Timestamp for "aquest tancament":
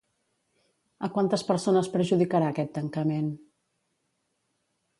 2.53-3.29